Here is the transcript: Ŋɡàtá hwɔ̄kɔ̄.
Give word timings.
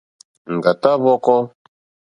Ŋɡàtá 0.55 0.91
hwɔ̄kɔ̄. 1.01 1.39